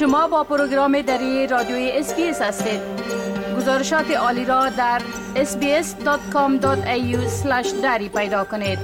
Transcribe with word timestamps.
شما 0.00 0.28
با 0.28 0.44
پروگرام 0.44 1.02
دری 1.02 1.46
رادیوی 1.46 1.90
SBS 1.90 2.42
هستید. 2.42 2.80
گزارشات 3.56 4.10
عالی 4.10 4.44
را 4.44 4.68
در 4.68 5.02
sbs.com.au/dari 5.34 8.08
پیدا 8.08 8.44
کنید. 8.44 8.78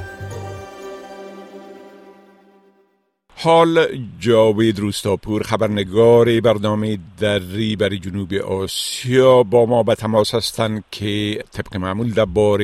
حال 3.37 3.87
جاوید 4.21 4.79
روستاپور 4.79 5.43
خبرنگار 5.43 6.41
برنامه 6.41 6.99
دری 7.19 7.77
بر 7.77 7.89
جنوب 7.89 8.35
آسیا 8.35 9.43
با 9.43 9.67
ما 9.67 9.83
به 9.83 9.95
تماس 9.95 10.35
هستند 10.35 10.85
که 10.91 11.45
طبق 11.53 11.77
معمول 11.77 12.25
بار 12.25 12.61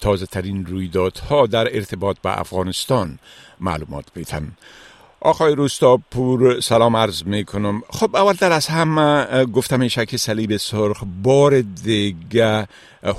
تازه 0.00 0.26
ترین 0.26 0.66
رویدادها 0.66 1.46
در 1.46 1.76
ارتباط 1.76 2.16
به 2.18 2.40
افغانستان 2.40 3.18
معلومات 3.60 4.04
بیتن 4.14 4.52
آقای 5.24 5.54
روستاپور 5.54 6.60
سلام 6.60 6.96
عرض 6.96 7.22
می 7.22 7.44
کنم 7.44 7.82
خب 7.90 8.16
اول 8.16 8.52
از 8.52 8.66
همه 8.66 9.44
گفتم 9.44 9.80
میشه 9.80 10.06
که 10.06 10.16
صلیب 10.16 10.56
سرخ 10.56 11.04
بار 11.22 11.60
دیگه 11.60 12.68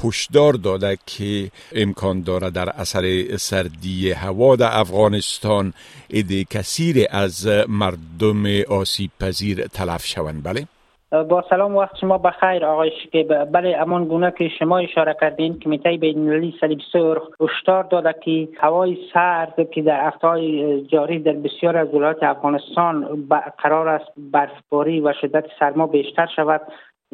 هشدار 0.04 0.54
داده 0.54 0.98
که 1.06 1.52
امکان 1.72 2.22
داره 2.22 2.50
در 2.50 2.70
اثر 2.70 3.38
سردی 3.38 4.12
هوا 4.12 4.56
در 4.56 4.80
افغانستان 4.80 5.74
ایده 6.08 6.44
کثیر 6.44 7.08
از 7.10 7.48
مردم 7.68 8.62
آسیب 8.62 9.12
پذیر 9.20 9.68
تلف 9.68 10.06
شوند 10.06 10.44
بله؟ 10.44 10.68
با 11.14 11.44
سلام 11.50 11.76
وقت 11.76 11.98
شما 11.98 12.18
بخیر 12.18 12.66
آقای 12.66 12.92
شکیب. 13.04 13.52
بله 13.52 13.78
امان 13.78 14.06
گونه 14.06 14.34
که 14.38 14.50
شما 14.60 14.78
اشاره 14.78 15.16
کردین 15.22 15.60
کمیته 15.60 15.98
بین 15.98 16.18
المللی 16.18 16.54
صلیب 16.62 16.80
سرخ 16.94 17.24
هشدار 17.42 17.84
داده 17.84 18.16
که 18.22 18.48
هوای 18.58 18.98
سرد 19.14 19.70
که 19.72 19.82
در 19.82 20.08
هفته 20.08 20.82
جاری 20.82 21.20
در 21.20 21.32
بسیار 21.32 21.78
از 21.78 21.94
ولایات 21.94 22.24
افغانستان 22.24 23.28
قرار 23.58 23.88
است 23.88 24.12
برفباری 24.18 25.02
و 25.02 25.14
شدت 25.22 25.46
سرما 25.60 25.88
بیشتر 25.88 26.28
شود. 26.36 26.62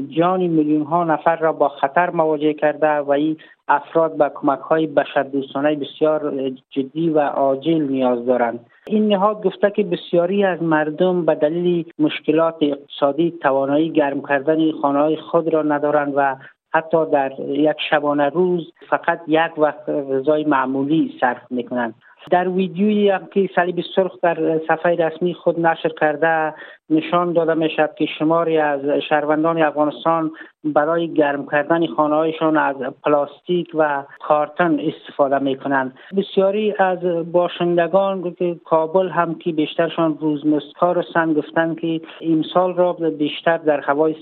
جان 0.08 0.48
میلیون 0.48 0.82
ها 0.82 1.04
نفر 1.04 1.36
را 1.36 1.54
با 1.54 1.70
خطر 1.70 2.10
مواجه 2.10 2.54
کرده 2.54 2.88
و 2.88 3.12
این 3.12 3.38
افراد 3.68 4.18
به 4.18 4.32
کمک 4.36 4.60
های 4.60 4.88
بشردوستانه 4.88 5.76
بسیار 5.76 6.50
جدی 6.70 7.10
و 7.10 7.20
عاجل 7.20 7.82
نیاز 7.82 8.26
دارند. 8.26 8.66
این 8.88 9.08
نهاد 9.08 9.44
گفته 9.44 9.72
که 9.72 9.84
بسیاری 9.84 10.44
از 10.44 10.64
مردم 10.64 11.26
به 11.26 11.36
دلیل 11.36 11.86
مشکلات 12.00 12.56
اقتصادی 12.62 13.34
توانایی 13.42 13.90
گرم 13.90 14.22
کردن 14.22 14.72
خانه 14.72 15.00
های 15.00 15.18
خود 15.18 15.54
را 15.54 15.62
ندارند 15.62 16.14
و 16.16 16.36
حتی 16.74 17.06
در 17.12 17.32
یک 17.40 17.76
شبانه 17.90 18.30
روز 18.30 18.74
فقط 18.90 19.20
یک 19.28 19.58
وقت 19.58 19.90
غذای 19.90 20.44
معمولی 20.44 21.18
صرف 21.22 21.52
می‌کنند. 21.52 21.94
در 22.32 22.50
ویدیویی 22.50 23.10
هم 23.10 23.28
که 23.34 23.50
صلیب 23.56 23.84
سرخ 23.96 24.12
در 24.22 24.60
صفحه 24.68 24.96
رسمی 24.96 25.34
خود 25.34 25.60
نشر 25.60 25.90
کرده 25.90 26.54
نشان 26.90 27.34
داده 27.34 27.54
می 27.54 27.70
شود 27.70 27.96
که 27.98 28.06
شماری 28.20 28.58
از 28.58 28.82
شهروندان 29.10 29.62
افغانستان 29.62 30.32
برای 30.64 31.14
گرم 31.14 31.46
کردن 31.52 31.88
خانه 31.88 32.16
هایشان 32.16 32.58
از 32.58 32.76
پلاستیک 33.04 33.72
و 33.74 34.04
کارتن 34.20 34.80
استفاده 34.80 35.40
می 35.40 35.58
کنند 35.58 35.94
بسیاری 36.18 36.74
از 36.80 37.00
باشندگان 37.32 38.34
که 38.34 38.56
کابل 38.66 39.10
هم 39.10 39.36
که 39.36 39.52
بیشترشان 39.52 40.18
روزمستکار 40.22 41.06
سن 41.14 41.34
گفتند 41.34 41.80
که 41.80 42.02
امسال 42.22 42.74
را 42.74 42.94
بیشتر 42.94 43.58
در 43.58 43.80
هوای 43.80 44.16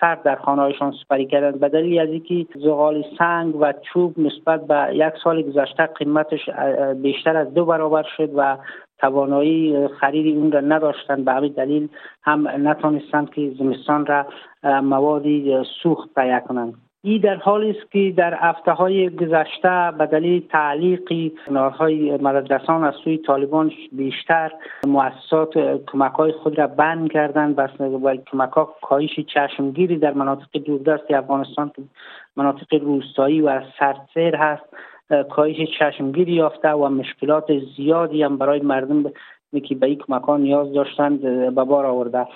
سرد 0.00 0.22
در 0.22 0.36
خانه 0.36 0.62
هایشان 0.62 0.94
سپری 1.04 1.26
کردند. 1.26 1.60
به 1.60 1.68
دلیل 1.68 2.00
از 2.00 2.08
اینکه 2.08 2.46
زغال 2.54 3.04
سنگ 3.18 3.56
و 3.60 3.72
چوب 3.92 4.18
نسبت 4.18 4.66
به 4.66 4.88
یک 4.92 5.12
سال 5.24 5.42
گذشته 5.42 5.86
قیمتش 5.86 6.50
بیشتر 7.02 7.36
از 7.36 7.54
دو 7.54 7.64
برابر 7.64 8.04
شد 8.16 8.30
و 8.36 8.56
توانایی 8.98 9.88
خرید 9.88 10.36
اون 10.36 10.52
را 10.52 10.60
نداشتند. 10.60 11.24
به 11.24 11.32
همین 11.32 11.52
دلیل 11.52 11.88
هم 12.22 12.68
نتانستند 12.68 13.30
که 13.30 13.52
زمستان 13.58 14.06
را 14.06 14.26
موادی 14.80 15.62
سوخت 15.82 16.14
تهیه 16.14 16.42
کنند. 16.48 16.74
این 17.06 17.20
در 17.20 17.36
حالی 17.36 17.70
است 17.70 17.90
که 17.90 18.14
در 18.16 18.34
هفته 18.34 18.72
های 18.72 19.10
گذشته 19.10 19.92
به 19.98 20.06
دلیل 20.06 20.48
تعلیق 20.48 21.32
نارهای 21.50 22.16
مددرسان 22.16 22.84
از 22.84 22.94
سوی 23.04 23.18
طالبان 23.18 23.72
بیشتر 23.92 24.52
مؤسسات 24.86 25.58
کمک 25.86 26.12
های 26.12 26.32
خود 26.32 26.58
را 26.58 26.66
بند 26.66 27.12
کردند 27.12 27.58
و 27.58 28.16
کمک 28.16 28.50
ها 28.50 28.74
کاهش 28.82 29.20
چشمگیری 29.20 29.98
در 29.98 30.12
مناطق 30.12 30.58
دوردست 30.64 31.10
افغانستان 31.10 31.72
که 31.76 31.82
مناطق 32.36 32.74
روستایی 32.74 33.40
و 33.40 33.62
سرسر 33.78 34.36
هست. 34.36 34.64
کاهش 35.30 35.56
چشمگیری 35.78 36.32
یافته 36.32 36.70
و 36.70 36.88
مشکلات 36.88 37.46
زیادی 37.76 38.22
هم 38.22 38.38
برای 38.38 38.60
مردم 38.60 39.12
که 39.68 39.74
به 39.74 39.86
این 39.86 40.02
مکان 40.08 40.40
نیاز 40.40 40.72
داشتند 40.72 41.20
به 41.54 41.64
بار 41.64 41.86
آورده. 41.86 42.26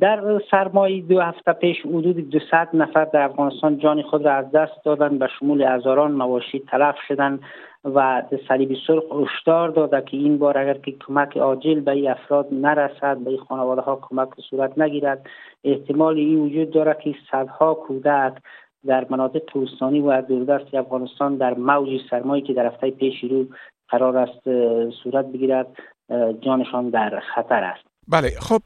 در 0.00 0.40
سرمایه 0.50 1.02
دو 1.02 1.20
هفته 1.20 1.52
پیش 1.52 1.80
حدود 1.80 2.30
200 2.30 2.74
نفر 2.74 3.04
در 3.04 3.22
افغانستان 3.22 3.78
جان 3.78 4.02
خود 4.02 4.24
را 4.24 4.34
از 4.34 4.50
دست 4.50 4.84
دادند 4.84 5.18
به 5.18 5.28
شمول 5.38 5.62
هزاران 5.62 6.12
مواشی 6.12 6.58
تلف 6.58 6.96
شدند 7.08 7.40
و 7.84 8.22
صلیب 8.48 8.76
سرخ 8.86 9.04
هشدار 9.12 9.68
داده 9.68 10.02
که 10.06 10.16
این 10.16 10.38
بار 10.38 10.58
اگر 10.58 10.74
که 10.74 10.92
کمک 10.92 11.36
عاجل 11.36 11.80
به 11.80 11.90
این 11.90 12.10
افراد 12.10 12.48
نرسد 12.52 13.16
به 13.16 13.30
این 13.30 13.38
خانواده 13.38 13.80
ها 13.80 13.98
کمک 14.02 14.28
صورت 14.50 14.78
نگیرد. 14.78 15.26
احتمال 15.64 16.16
این 16.16 16.38
وجود 16.38 16.70
دارد 16.70 17.00
که 17.00 17.14
صدها 17.30 17.74
کودک 17.74 18.32
در 18.88 19.06
مناطق 19.10 19.42
کوهستانی 19.52 20.00
و 20.00 20.22
دوردست 20.22 20.74
افغانستان 20.74 21.36
در 21.36 21.54
موج 21.54 22.00
سرمایی 22.10 22.42
که 22.42 22.52
در 22.52 22.66
هفته 22.66 22.90
پیش 22.90 23.14
رو 23.30 23.46
قرار 23.88 24.16
است 24.16 24.42
صورت 25.02 25.26
بگیرد 25.26 25.66
جانشان 26.40 26.90
در 26.90 27.22
خطر 27.34 27.64
است 27.64 27.86
بله 28.08 28.30
خب 28.40 28.62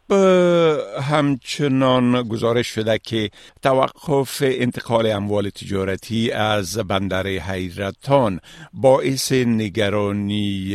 همچنان 1.13 2.23
گزارش 2.23 2.67
شده 2.67 2.99
که 2.99 3.29
توقف 3.63 4.43
انتقال 4.43 5.07
اموال 5.07 5.49
تجارتی 5.49 6.31
از 6.33 6.89
بندر 6.89 7.23
حیرتان 7.23 8.41
باعث 8.73 9.33
نگرانی 9.33 10.75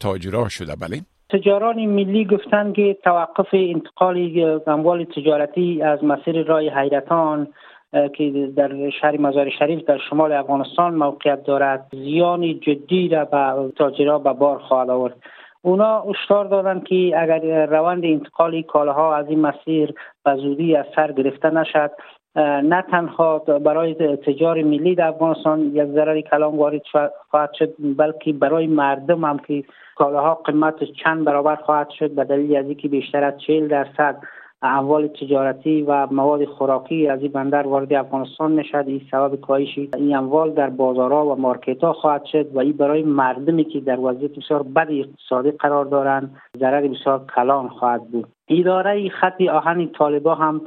تاجران 0.00 0.48
شده 0.48 0.72
بله؟ 0.80 1.00
تجاران 1.30 1.86
ملی 1.86 2.24
گفتند 2.24 2.74
که 2.74 2.96
توقف 3.04 3.48
انتقال 3.52 4.60
اموال 4.66 5.04
تجارتی 5.04 5.82
از 5.82 6.04
مسیر 6.04 6.42
رای 6.42 6.68
حیرتان 6.68 7.48
که 7.92 8.52
در 8.56 8.90
شهر 8.90 9.16
مزار 9.16 9.50
شریف 9.50 9.84
در 9.84 9.98
شمال 10.10 10.32
افغانستان 10.32 10.94
موقعیت 10.94 11.44
دارد. 11.44 11.86
زیانی 11.90 12.54
جدی 12.54 13.08
را 13.08 13.24
به 13.24 13.72
تاجرا 13.76 14.18
به 14.18 14.32
بار 14.32 14.58
خواهد 14.58 14.90
آورد. 14.90 15.16
اونا 15.62 16.00
اشتار 16.00 16.44
دادند 16.44 16.84
که 16.84 17.12
اگر 17.16 17.66
روند 17.66 18.04
انتقال 18.04 18.62
کالاها 18.62 19.16
از 19.16 19.28
این 19.28 19.40
مسیر 19.40 19.94
به 20.24 20.36
زودی 20.36 20.76
از 20.76 20.86
سر 20.96 21.12
گرفته 21.12 21.50
نشد 21.50 21.90
نه 22.36 22.84
تنها 22.90 23.38
برای 23.38 24.16
تجار 24.16 24.62
ملی 24.62 24.94
در 24.94 25.08
افغانستان 25.08 25.60
یک 25.60 25.84
ضرر 25.84 26.20
کلان 26.20 26.56
وارد 26.56 26.82
خواهد 27.30 27.50
شد 27.58 27.74
بلکه 27.96 28.32
برای 28.32 28.66
مردم 28.66 29.24
هم 29.24 29.38
که 29.38 29.64
کالاها 29.94 30.34
قیمت 30.34 30.84
چند 31.04 31.24
برابر 31.24 31.56
خواهد 31.56 31.90
شد 31.90 32.10
به 32.10 32.24
دلیل 32.24 32.56
از 32.56 32.64
اینکه 32.64 32.88
بیشتر 32.88 33.24
از 33.24 33.34
40 33.46 33.68
درصد 33.68 34.16
اموال 34.62 35.06
تجارتی 35.06 35.82
و 35.82 36.06
مواد 36.10 36.44
خوراکی 36.44 37.08
از 37.08 37.20
این 37.20 37.32
بندر 37.32 37.66
وارد 37.66 37.92
افغانستان 37.92 38.54
نشد. 38.54 38.84
این 38.86 39.00
سبب 39.10 39.40
کاهش 39.40 39.78
این 39.78 40.16
اموال 40.16 40.50
در 40.50 40.70
بازارها 40.70 41.26
و 41.26 41.40
مارکت 41.40 41.84
ها 41.84 41.92
خواهد 41.92 42.24
شد 42.24 42.56
و 42.56 42.58
این 42.58 42.72
برای 42.72 43.02
مردمی 43.02 43.64
که 43.64 43.80
در 43.80 44.00
وضعیت 44.00 44.30
بسیار 44.30 44.62
بد 44.62 44.88
اقتصادی 44.90 45.50
قرار 45.50 45.84
دارند 45.84 46.36
ضرر 46.58 46.88
بسیار 46.88 47.24
کلان 47.36 47.68
خواهد 47.68 48.10
بود. 48.10 48.26
اداره 48.48 49.08
خط 49.08 49.40
آهن 49.40 49.88
طالبا 49.88 50.34
هم 50.34 50.60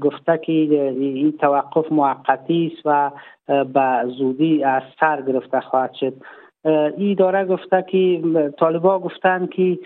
گفته 0.00 0.38
که 0.38 0.52
این 0.52 1.32
توقف 1.32 1.92
موقتی 1.92 2.72
است 2.72 2.82
و 2.84 3.10
به 3.48 4.04
زودی 4.18 4.64
از 4.64 4.82
سر 5.00 5.22
گرفته 5.22 5.60
خواهد 5.60 5.92
شد. 5.94 6.14
ای 6.96 7.14
داره 7.14 7.44
گفته 7.44 7.84
که 7.88 8.22
طالبا 8.58 8.98
گفتند 8.98 9.50
که 9.50 9.78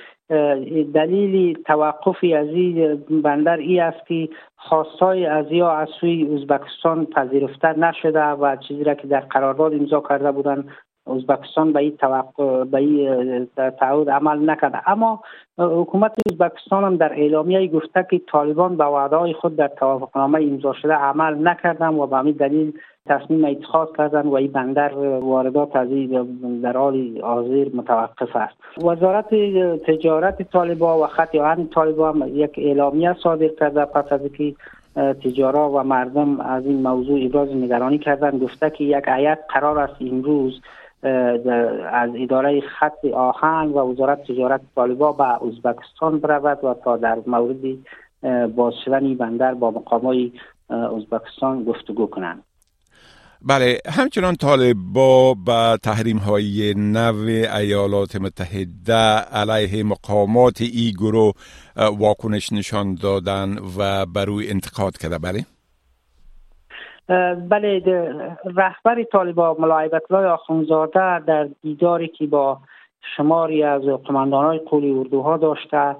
دلیل 0.94 1.62
توقفی 1.62 2.34
از 2.34 2.48
این 2.48 3.04
بندر 3.22 3.56
ای 3.56 3.80
است 3.80 4.06
که 4.06 4.28
خواستای 4.56 5.26
از 5.26 5.46
یا 5.50 5.70
از 5.70 5.88
سوی 6.00 6.34
ازبکستان 6.34 7.06
پذیرفته 7.06 7.78
نشده 7.78 8.24
و 8.24 8.56
چیزی 8.56 8.84
را 8.84 8.94
که 8.94 9.06
در 9.06 9.20
قرارداد 9.20 9.74
امضا 9.74 10.00
کرده 10.08 10.32
بودند 10.32 10.68
ازبکستان 11.06 11.72
به 11.72 11.80
این 11.80 11.96
توقع 11.96 12.64
به 12.64 12.78
این 12.78 13.48
تعهد 13.56 14.10
عمل 14.10 14.50
نکرده 14.50 14.90
اما 14.90 15.22
حکومت 15.58 16.12
ازبکستان 16.30 16.84
هم 16.84 16.96
در 16.96 17.12
اعلامیه 17.12 17.66
گفته 17.66 18.06
که 18.10 18.20
طالبان 18.32 18.76
به 18.76 18.84
وعده 18.84 19.32
خود 19.32 19.56
در 19.56 19.68
توافقنامه 19.68 20.38
امضا 20.42 20.72
شده 20.72 20.94
عمل 20.94 21.48
نکردن 21.48 21.88
و 21.88 22.06
به 22.06 22.16
همین 22.16 22.34
دلیل 22.34 22.72
تصمیم 23.06 23.44
اتخاذ 23.44 23.88
کردن 23.98 24.26
و 24.26 24.34
این 24.34 24.52
بندر 24.52 24.94
واردات 25.20 25.76
از 25.76 25.88
در 26.62 26.76
حال 26.76 27.20
حاضر 27.22 27.66
متوقف 27.74 28.36
است 28.36 28.84
وزارت 28.84 29.34
تجارت 29.86 30.42
طالبا 30.42 31.04
و 31.04 31.06
خط 31.06 31.34
آهن 31.34 31.68
طالبا 31.68 32.12
هم 32.12 32.36
یک 32.36 32.54
اعلامیه 32.58 33.16
صادر 33.22 33.48
کرده 33.48 33.84
پس 33.84 34.12
از 34.12 34.20
اینکه 34.20 34.54
تجارا 34.96 35.70
و 35.70 35.82
مردم 35.82 36.40
از 36.40 36.66
این 36.66 36.82
موضوع 36.82 37.24
ابراز 37.24 37.48
نگرانی 37.48 37.98
کردن 37.98 38.38
گفته 38.38 38.70
که 38.70 38.84
یک 38.84 39.04
هیئت 39.08 39.38
قرار 39.48 39.78
است 39.78 39.94
امروز 40.00 40.60
از 41.92 42.10
اداره 42.14 42.60
خط 42.60 43.04
آهن 43.14 43.68
و 43.68 43.92
وزارت 43.92 44.32
تجارت 44.32 44.60
طالبا 44.74 45.12
به 45.12 45.46
ازبکستان 45.46 46.18
برود 46.18 46.64
و 46.64 46.74
تا 46.84 46.96
در 46.96 47.18
مورد 47.26 47.76
باز 48.56 48.74
شدن 48.84 49.14
بندر 49.14 49.54
با 49.54 49.70
مقامای 49.70 50.32
ازبکستان 50.70 51.64
گفتگو 51.64 52.06
کنند. 52.06 52.44
بله 53.42 53.78
همچنان 53.86 54.34
طالبا 54.34 55.34
به 55.34 55.78
تحریم 55.82 56.16
های 56.16 56.74
نو 56.76 57.14
ایالات 57.56 58.16
متحده 58.16 58.94
علیه 59.32 59.84
مقامات 59.84 60.60
ای 60.60 60.92
گروه 60.98 61.32
واکنش 61.76 62.52
نشان 62.52 62.94
دادن 62.94 63.58
و 63.78 64.06
بروی 64.06 64.50
انتقاد 64.50 64.98
کرده. 64.98 65.18
بله. 65.18 65.46
بله 67.48 67.82
رهبر 68.56 69.02
طالبا 69.02 69.56
ملایبت 69.58 70.12
الله 70.12 70.28
آخونزاده 70.28 71.18
در 71.18 71.48
دیداری 71.62 72.08
که 72.08 72.26
با 72.26 72.58
شماری 73.16 73.62
از 73.62 73.82
قماندان 73.82 74.44
های 74.44 74.58
قولی 74.58 74.90
اردوها 74.90 75.36
داشته 75.36 75.96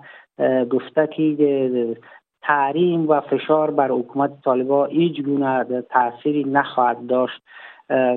گفته 0.71 1.07
که 1.07 1.97
تحریم 2.43 3.09
و 3.09 3.21
فشار 3.21 3.71
بر 3.71 3.89
حکومت 3.89 4.31
طالبا 4.45 4.85
هیچ 4.85 5.23
گونه 5.23 5.83
تأثیری 5.91 6.45
نخواهد 6.45 7.07
داشت 7.07 7.43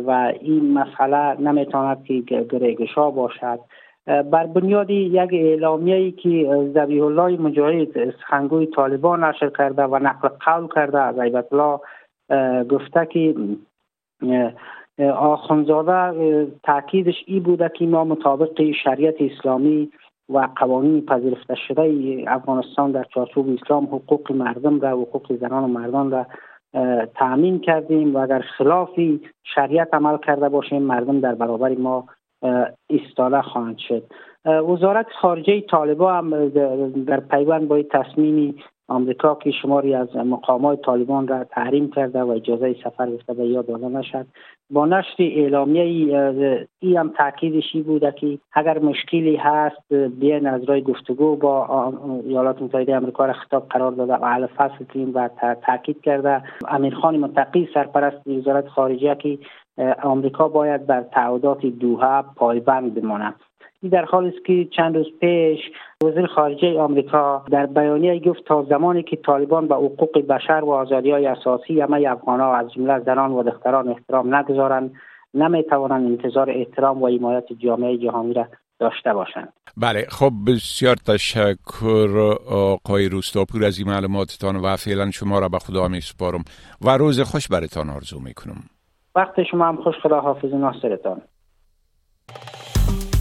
و 0.05 0.33
این 0.41 0.73
مسئله 0.73 1.41
نمی‌تواند 1.41 2.03
که 2.03 2.21
گریگشا 2.49 3.11
باشد. 3.11 3.59
بر 4.05 4.45
بنیاد 4.45 4.89
یک 4.89 5.33
اعلامیه 5.33 6.11
که 6.11 6.69
زبیح 6.73 7.03
الله 7.03 7.41
مجاهد 7.41 8.09
سخنگوی 8.09 8.65
طالبان 8.65 9.23
نشر 9.23 9.49
کرده 9.49 9.83
و 9.83 9.99
نقل 9.99 10.27
قول 10.27 10.67
کرده 10.75 10.99
از 10.99 11.15
الله 11.19 11.79
گفته 12.69 13.05
که 13.05 13.35
آخونزاده 15.09 16.47
تاکیدش 16.63 17.23
ای 17.27 17.39
بوده 17.39 17.71
که 17.75 17.85
ما 17.85 18.03
مطابق 18.03 18.71
شریعت 18.83 19.15
اسلامی 19.19 19.91
و 20.29 20.47
قوانین 20.55 21.05
پذیرفته 21.05 21.55
شده 21.55 22.25
افغانستان 22.27 22.91
در 22.91 23.03
چارچوب 23.03 23.57
اسلام 23.61 23.85
حقوق 23.85 24.31
مردم 24.31 24.79
را 24.79 24.89
حقوق 24.89 25.33
زنان 25.33 25.63
و 25.63 25.67
مردان 25.67 26.11
را 26.11 26.25
تأمین 27.15 27.59
کردیم 27.59 28.15
و 28.15 28.17
اگر 28.17 28.39
خلافی 28.57 29.21
شریعت 29.43 29.93
عمل 29.93 30.17
کرده 30.17 30.49
باشیم 30.49 30.81
مردم 30.81 31.19
در 31.19 31.35
برابر 31.35 31.75
ما 31.75 32.05
ایستاده 32.87 33.41
خواهند 33.41 33.77
شد. 33.77 34.03
وزارت 34.45 35.07
خارجه 35.21 35.61
طالبا 35.61 36.13
هم 36.13 36.49
در 37.05 37.19
پیوند 37.19 37.67
با 37.67 37.81
تصمیمی 37.81 38.55
آمریکا 38.87 39.35
که 39.35 39.51
شماری 39.51 39.95
از 39.95 40.15
مقامات 40.15 40.81
طالبان 40.81 41.27
را 41.27 41.43
تحریم 41.43 41.91
کرده 41.91 42.21
و 42.21 42.29
اجازه 42.29 42.75
سفر 42.83 43.11
گفته 43.11 43.33
به 43.33 43.47
یاد 43.47 43.67
داده 43.67 43.87
نشد. 43.87 44.25
با 44.69 44.85
نشر 44.85 45.15
اعلامیه 45.19 45.83
ای 46.79 46.95
هم 46.95 47.13
تاکیدشی 47.17 47.81
بوده 47.81 48.11
که 48.11 48.39
اگر 48.53 48.79
مشکلی 48.79 49.35
هست 49.35 49.93
بیاین 50.19 50.47
از 50.47 50.63
رای 50.63 50.81
گفتگو 50.81 51.35
با 51.35 51.93
ایالات 52.25 52.61
متحده 52.61 52.97
آمریکا 52.97 53.25
را 53.25 53.33
خطاب 53.33 53.67
قرار 53.69 53.91
داده 53.91 54.13
و 54.13 54.25
حل 54.25 54.45
فصل 54.45 54.85
کنیم 54.93 55.11
و 55.15 55.29
تاکید 55.65 56.01
کرده. 56.01 56.43
امیرخان 56.67 57.17
متقی 57.17 57.69
سرپرست 57.73 58.27
وزارت 58.27 58.67
خارجه 58.67 59.15
که 59.15 59.39
آمریکا 60.03 60.47
باید 60.47 60.87
بر 60.87 61.01
تعهدات 61.01 61.65
دوها 61.65 62.25
پایبند 62.35 62.93
بماند. 62.93 63.35
در 63.89 64.05
حالی 64.05 64.27
است 64.27 64.45
که 64.45 64.67
چند 64.77 64.95
روز 64.95 65.07
پیش 65.21 65.59
وزیر 66.03 66.25
خارجه 66.25 66.79
آمریکا 66.79 67.45
در 67.51 67.65
بیانیه 67.65 68.19
گفت 68.19 68.45
تا 68.45 68.65
زمانی 68.69 69.03
که 69.03 69.15
طالبان 69.15 69.67
به 69.67 69.75
حقوق 69.75 70.17
بشر 70.17 70.61
و 70.63 70.69
آزادی 70.69 71.11
های 71.11 71.25
اساسی 71.25 71.81
همه 71.81 72.07
افغانها 72.09 72.55
از 72.55 72.71
جمله 72.73 72.99
زنان 72.99 73.31
و 73.31 73.43
دختران 73.43 73.89
احترام 73.89 74.35
نگذارند 74.35 74.93
نمی‌توانند 75.33 76.05
انتظار 76.05 76.49
احترام 76.49 77.03
و 77.03 77.07
حمایت 77.07 77.53
جامعه 77.53 77.97
جهانی 77.97 78.33
را 78.33 78.47
داشته 78.79 79.13
باشند. 79.13 79.53
بله 79.77 80.05
خب 80.09 80.31
بسیار 80.47 80.95
تشکر 80.95 82.37
آقای 82.51 83.09
روستاپور 83.09 83.65
از 83.65 83.79
این 83.79 83.87
معلوماتتان 83.87 84.55
و 84.55 84.75
فعلا 84.75 85.11
شما 85.11 85.39
را 85.39 85.49
به 85.49 85.59
خدا 85.59 85.87
می 85.87 86.01
سپارم 86.01 86.43
و 86.81 86.97
روز 86.97 87.21
خوش 87.21 87.47
برتان 87.47 87.89
آرزو 87.89 88.19
می 88.19 88.33
کنم 88.33 88.63
وقت 89.15 89.43
شما 89.51 89.65
هم 89.65 89.75
خوش 89.75 89.95
خدا 90.03 90.21
حافظ 90.21 90.53
ناصرتان. 90.53 91.21